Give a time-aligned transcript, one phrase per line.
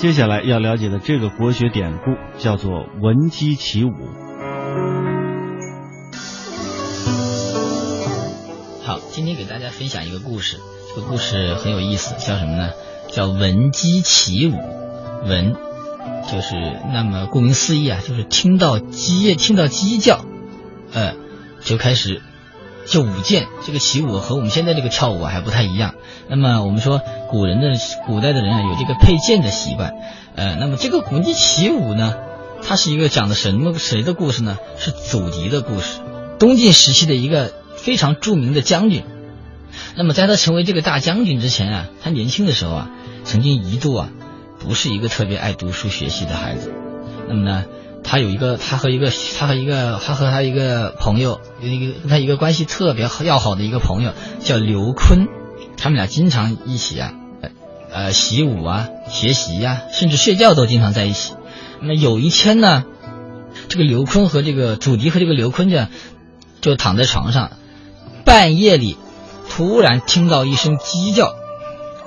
[0.00, 3.90] 接下来要了解的这个国学典故叫做“闻鸡起舞”。
[8.84, 10.58] 好，今天给大家分享一个故事，
[10.94, 12.70] 这个故事很有意思，叫什么呢？
[13.10, 14.54] 叫“闻鸡起舞”。
[15.26, 15.56] 闻，
[16.30, 16.54] 就是
[16.92, 20.24] 那么顾名思义啊，就是听到鸡听到鸡叫，
[20.92, 21.16] 呃，
[21.64, 22.22] 就开始
[22.88, 23.46] 就舞剑。
[23.64, 25.94] 这个起舞和我们现在这个跳舞还不太一样。
[26.28, 29.94] 那么我们说古人的古代的人啊，有这个佩剑的习惯。
[30.34, 32.14] 呃，那么这个闻鸡起舞呢，
[32.62, 34.58] 它是一个讲的什么谁的故事呢？
[34.78, 36.00] 是祖狄的故事，
[36.38, 39.04] 东晋时期的一个非常著名的将军。
[39.94, 42.90] 那么在他成为这个大将军之前啊，他年轻的时候啊，
[43.24, 44.10] 曾经一度啊。
[44.60, 46.72] 不是一个特别爱读书学习的孩子，
[47.28, 47.64] 那么呢，
[48.08, 55.26] 他有一个，他和一个，他和一个，他和他一个朋友，一个跟他一个关系特别要好的一个朋友叫刘坤，
[55.76, 57.12] 他们俩经常一起啊，
[57.92, 61.34] 呃，习武啊，学习呀，甚至睡觉都经常在一起。
[61.82, 62.84] 那有一天呢，
[63.68, 65.78] 这个刘坤和这个祖迪和这个刘坤就
[66.62, 67.50] 就躺在床上，
[68.24, 68.96] 半夜里
[69.50, 71.34] 突然听到一声鸡叫，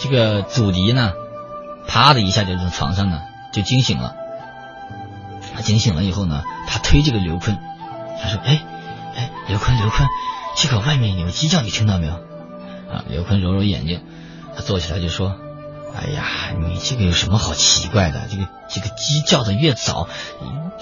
[0.00, 1.12] 这个祖迪呢。
[1.84, 3.18] 啪的一下就从床上呢
[3.52, 4.14] 就惊醒了，
[5.54, 7.58] 他惊醒了以后呢，他推这个刘坤，
[8.22, 8.64] 他说：“哎，
[9.16, 10.08] 哎，刘坤，刘坤，
[10.56, 12.14] 这个外面有鸡叫，你听到没有？”
[12.92, 14.02] 啊，刘坤揉揉眼睛，
[14.54, 15.36] 他坐起来就说
[15.96, 16.24] ：“哎呀，
[16.60, 18.28] 你这个有什么好奇怪的？
[18.30, 20.08] 这个这个鸡叫的越早，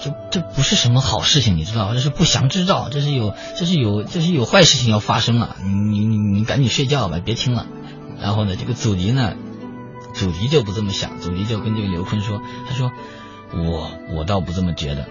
[0.01, 1.93] 这这不是什么好事情，你知道吗？
[1.93, 5.55] 这是不祥之兆，这是有这是有这是有坏事情要发生了。
[5.63, 7.65] 你你你赶紧睡觉吧，别听了。
[8.19, 9.33] 然后呢，这个祖迪呢。”
[10.13, 12.91] 祖迪就不这么想，祖迪就跟这个刘坤说：“他说，
[13.53, 15.05] 我我倒不这么觉得。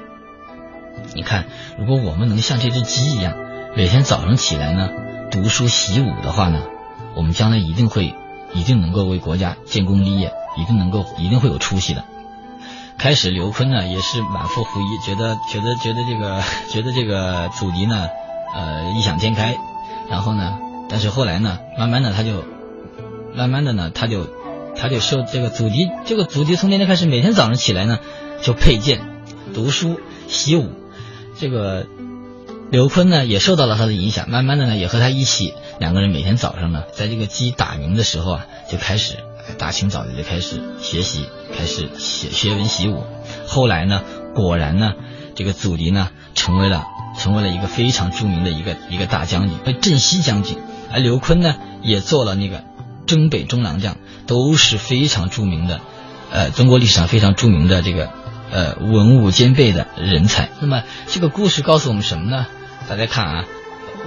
[1.14, 1.44] 你看，
[1.78, 3.34] 如果我们能像这只鸡一样，
[3.76, 4.90] 每天早上起来呢，
[5.30, 6.62] 读书习武的话呢，
[7.14, 8.14] 我们将来一定会，
[8.52, 12.04] 一定能够为国家建功立业，一定能够，一定会有出息的。”
[12.98, 18.08] 开始，刘坤呢也是满腹狐疑，觉得觉得觉得这个觉得这个祖籍呢，
[18.54, 19.56] 呃，异想天开。
[20.08, 20.58] 然后呢，
[20.88, 22.44] 但是后来呢，慢慢的他就，
[23.34, 24.26] 慢慢的呢，他就。
[24.76, 27.98] 他就受这个祖籍，这个祖籍从那天开始，每天早上起来呢，
[28.42, 29.00] 就佩剑、
[29.54, 30.70] 读书、习武。
[31.38, 31.86] 这个
[32.70, 39.16] 刘坤呢，也受到了他的影响，慢慢的呢，也和他一起，两个人每天早上呢，在这个鸡打鸣的时候啊，就开始
[39.58, 43.04] 大清早的就开始学习，开始学学文习武。
[43.46, 44.02] 后来呢，
[44.34, 44.92] 果然呢，
[45.34, 46.86] 这个祖迪呢，成为了
[47.18, 50.58] 成为了一个非常著名的一个一个大将军，镇西将军。
[50.92, 52.64] 而刘坤呢，也做了那个。
[53.06, 53.96] 征北中郎将
[54.28, 55.80] 都是非常著名的，
[56.30, 58.08] 呃，中国历史上非常著名的这个
[58.50, 60.48] 呃文武兼备的人才。
[60.60, 62.46] 那么这个故事告诉我们什么呢？
[62.88, 63.44] 大家看啊，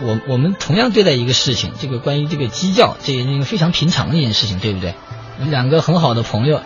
[0.01, 4.93] 我我们同样对待一个事情，这个关于这个鸡叫，这也是一个非常平常的一件事情，对不对？
[5.49, 6.61] 两个很好的朋友，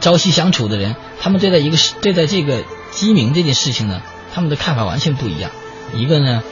[0.00, 4.00] 朝夕相处的人，他们对待一个，对待这个鸡鸣这件事情呢，
[4.32, 5.50] 他们的看法完全不一样。
[5.94, 6.42] 一个呢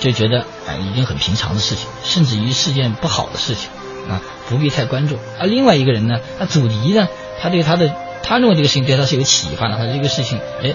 [0.00, 3.68] 就觉得哎，一件很平常的事情，甚至于是件不好的事情。
[4.08, 5.16] 啊，不必太关注。
[5.38, 7.06] 而另外一个人呢，那祖迪呢，
[7.40, 7.94] 他对他的，
[8.32, 10.74] 他认为这个事情对他是有启发的，他这个事情，哎，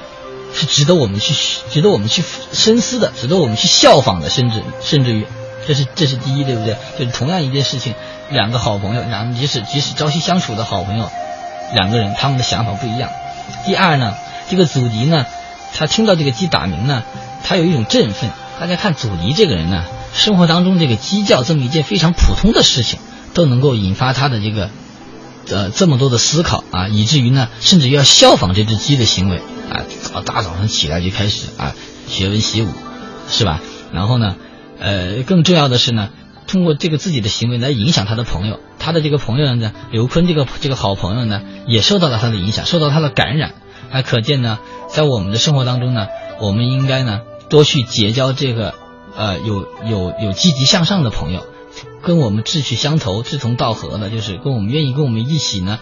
[0.53, 1.34] 是值得我们去，
[1.72, 2.23] 值得我们去
[2.53, 5.25] 深思的，值得我们去效仿的，甚至甚至于，
[5.68, 6.78] 这是这是第一，对不对？
[7.00, 7.95] 就是同样一件事情，
[8.29, 11.09] 两个好朋友，两即使即使朝夕相处的好朋友，
[11.73, 13.09] 两个人他们的想法不一样。
[13.66, 14.13] 第二呢，
[14.51, 15.25] 这个祖迪呢，
[15.74, 17.01] 他听到这个鸡打鸣呢，
[17.44, 18.29] 他有一种振奋。
[18.59, 23.00] 大家看祖迪这个人呢，生活当中这个鸡叫这么一件非常普通的事情。
[23.34, 24.72] 都能够引发他的这个，
[25.50, 29.38] 呃，这么多的思考啊，以至于呢，甚至要效仿这只鸡的行为
[29.72, 29.85] 啊，
[30.25, 31.74] 大早上起来就开始啊
[32.08, 32.68] 学文习武，
[33.30, 33.62] 是吧？
[33.94, 34.36] 然后呢，
[34.80, 36.09] 呃，更重要的是呢，
[36.47, 43.53] 通过这个自己的行为来影响他的朋友，他的这个朋友呢，刘坤这个这个好朋友呢，也受到了他的影响，受到他的感染。
[43.90, 44.59] 还可见呢，
[44.90, 46.07] 在我们的生活当中呢，
[46.41, 48.74] 我们应该呢多去结交这个
[49.16, 51.46] 呃有有有积极向上的朋友。
[52.07, 55.78] 跟我们志趣相投、志同道合的，就是跟我们愿意跟我们一起呢，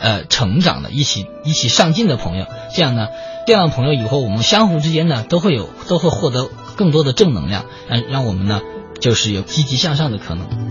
[0.00, 2.46] 呃，成长的，一起一起上进的朋友。
[2.74, 3.08] 这样呢，
[3.46, 8.62] 这样的朋友以后我们相互之间呢，都会有都会获得更多的正能量，让让我们呢，
[9.00, 10.65] 就是有积极向上的可能。